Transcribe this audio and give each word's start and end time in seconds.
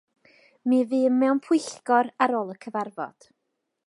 Mi 0.69 0.79
fûm 0.89 1.13
mewn 1.19 1.41
pwyllgor 1.47 2.09
ar 2.25 2.33
ôl 2.39 2.53
y 2.55 2.57
cyfarfod. 2.65 3.29